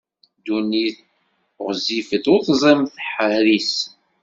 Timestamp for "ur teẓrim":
2.33-2.83